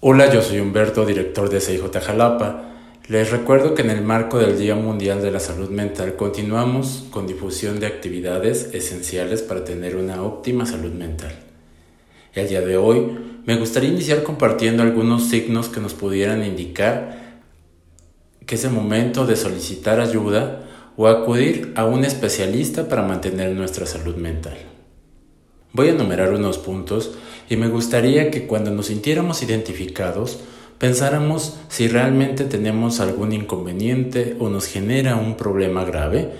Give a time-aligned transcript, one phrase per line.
[0.00, 2.64] Hola, yo soy Humberto, director de CIJ Jalapa.
[3.08, 7.26] Les recuerdo que en el marco del Día Mundial de la Salud Mental continuamos con
[7.26, 11.34] difusión de actividades esenciales para tener una óptima salud mental.
[12.34, 17.40] El día de hoy me gustaría iniciar compartiendo algunos signos que nos pudieran indicar
[18.44, 23.86] que es el momento de solicitar ayuda o acudir a un especialista para mantener nuestra
[23.86, 24.75] salud mental.
[25.76, 27.10] Voy a enumerar unos puntos
[27.50, 30.38] y me gustaría que cuando nos sintiéramos identificados
[30.78, 36.30] pensáramos si realmente tenemos algún inconveniente o nos genera un problema grave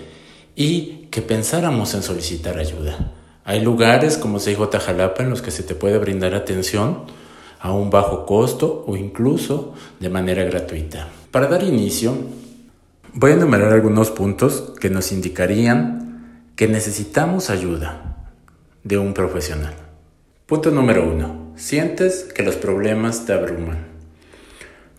[0.55, 3.13] y que pensáramos en solicitar ayuda.
[3.45, 7.03] Hay lugares como CIJ Jalapa en los que se te puede brindar atención
[7.59, 11.09] a un bajo costo o incluso de manera gratuita.
[11.29, 12.17] Para dar inicio,
[13.13, 18.16] voy a enumerar algunos puntos que nos indicarían que necesitamos ayuda
[18.87, 19.73] de un profesional.
[20.45, 21.51] Punto número uno.
[21.57, 23.85] Sientes que los problemas te abruman.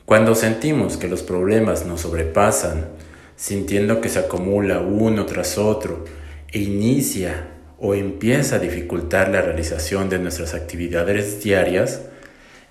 [0.04, 2.88] Cuando sentimos que los problemas nos sobrepasan,
[3.36, 6.04] sintiendo que se acumula uno tras otro
[6.52, 12.02] e inicia o empieza a dificultar la realización de nuestras actividades diarias,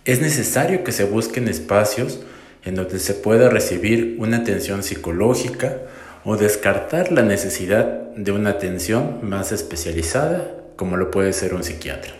[0.05, 2.19] es necesario que se busquen espacios
[2.63, 5.77] en donde se pueda recibir una atención psicológica
[6.25, 12.13] o descartar la necesidad de una atención más especializada como lo puede ser un psiquiatra.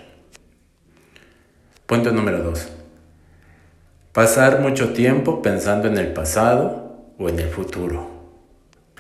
[1.86, 2.68] Punto número 2.
[4.12, 8.10] Pasar mucho tiempo pensando en el pasado o en el futuro.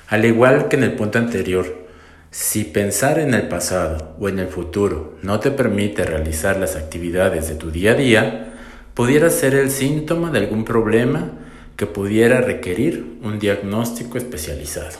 [0.07, 1.87] Al igual que en el punto anterior,
[2.31, 7.49] si pensar en el pasado o en el futuro no te permite realizar las actividades
[7.49, 8.53] de tu día a día,
[8.93, 11.31] pudiera ser el síntoma de algún problema
[11.75, 14.97] que pudiera requerir un diagnóstico especializado.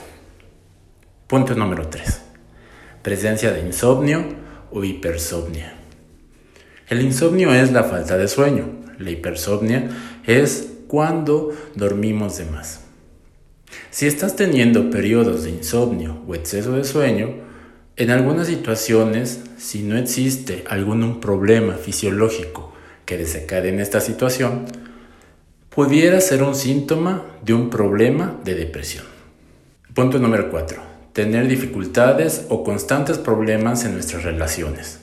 [1.26, 2.22] Punto número 3.
[3.02, 5.74] Presencia de insomnio o hipersomnia.
[6.88, 8.66] El insomnio es la falta de sueño.
[8.98, 9.88] La hipersomnia
[10.26, 12.80] es cuando dormimos de más.
[13.90, 17.34] Si estás teniendo periodos de insomnio o exceso de sueño,
[17.96, 22.72] en algunas situaciones, si no existe algún problema fisiológico
[23.04, 24.64] que desencadene esta situación,
[25.68, 29.04] pudiera ser un síntoma de un problema de depresión.
[29.94, 30.87] Punto número 4
[31.18, 35.00] tener dificultades o constantes problemas en nuestras relaciones,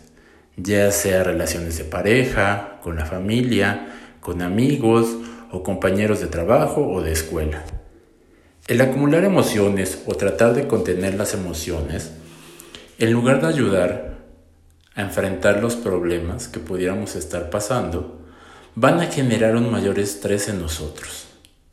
[0.56, 3.90] ya sea relaciones de pareja, con la familia,
[4.22, 5.10] con amigos
[5.52, 7.66] o compañeros de trabajo o de escuela.
[8.66, 12.14] El acumular emociones o tratar de contener las emociones,
[12.98, 14.20] en lugar de ayudar
[14.96, 18.22] a enfrentar los problemas que pudiéramos estar pasando,
[18.74, 21.26] van a generar un mayor estrés en nosotros.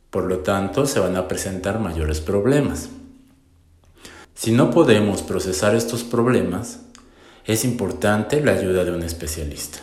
[0.09, 2.89] Por lo tanto, se van a presentar mayores problemas.
[4.43, 6.79] Si no podemos procesar estos problemas,
[7.45, 9.79] es importante la ayuda de un especialista.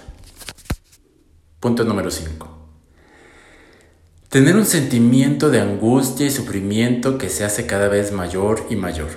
[1.61, 2.59] Punto número 5.
[4.29, 9.09] Tener un sentimiento de angustia y sufrimiento que se hace cada vez mayor y mayor.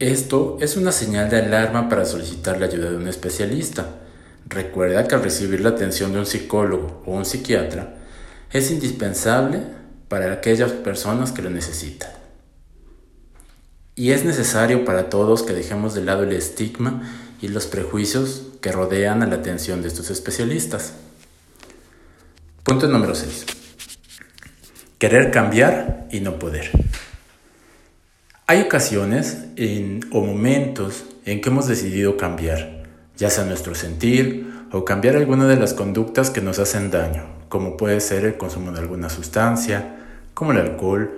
[0.00, 4.00] Esto es una señal de alarma para solicitar la ayuda de un especialista.
[4.50, 7.94] Recuerda que al recibir la atención de un psicólogo o un psiquiatra
[8.52, 9.62] es indispensable
[10.08, 12.25] para aquellas personas que lo necesitan.
[13.98, 17.02] Y es necesario para todos que dejemos de lado el estigma
[17.40, 20.92] y los prejuicios que rodean a la atención de estos especialistas.
[22.62, 23.46] Punto número 6.
[24.98, 26.70] Querer cambiar y no poder.
[28.46, 29.46] Hay ocasiones
[30.12, 32.84] o momentos en que hemos decidido cambiar,
[33.16, 37.78] ya sea nuestro sentir o cambiar alguna de las conductas que nos hacen daño, como
[37.78, 39.96] puede ser el consumo de alguna sustancia,
[40.34, 41.10] como el alcohol,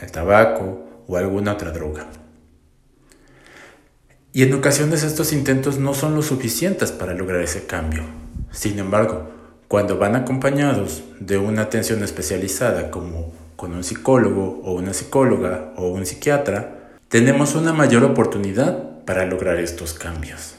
[0.00, 2.06] el tabaco o alguna otra droga.
[4.34, 8.04] Y en ocasiones estos intentos no son lo suficientes para lograr ese cambio.
[8.50, 9.30] Sin embargo,
[9.68, 15.88] cuando van acompañados de una atención especializada como con un psicólogo o una psicóloga o
[15.88, 20.54] un psiquiatra, tenemos una mayor oportunidad para lograr estos cambios.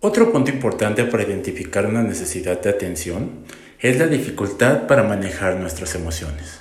[0.00, 3.44] Otro punto importante para identificar una necesidad de atención
[3.78, 6.60] es la dificultad para manejar nuestras emociones.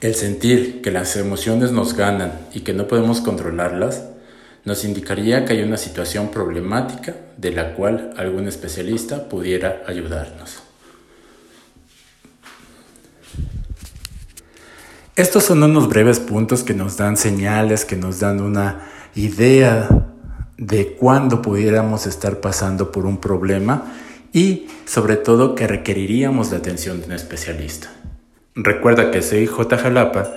[0.00, 4.04] El sentir que las emociones nos ganan y que no podemos controlarlas
[4.64, 10.62] nos indicaría que hay una situación problemática de la cual algún especialista pudiera ayudarnos.
[15.16, 19.86] Estos son unos breves puntos que nos dan señales, que nos dan una idea
[20.56, 23.92] de cuándo pudiéramos estar pasando por un problema
[24.32, 27.99] y sobre todo que requeriríamos la atención de un especialista.
[28.54, 30.28] Recuerda que CIJ Jalapa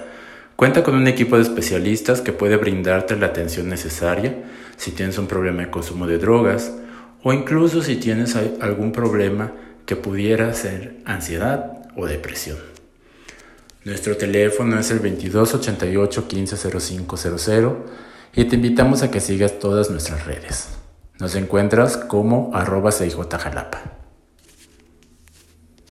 [0.55, 4.43] cuenta con un equipo de especialistas que puede brindarte la atención necesaria
[4.77, 6.71] si tienes un problema de consumo de drogas
[7.23, 9.51] o incluso si tienes algún problema
[9.85, 12.57] que pudiera ser ansiedad o depresión.
[13.83, 17.73] Nuestro teléfono es el 2288 150500
[18.35, 20.69] y te invitamos a que sigas todas nuestras redes.
[21.19, 24.02] Nos encuentras como arroba 6 Jalapa.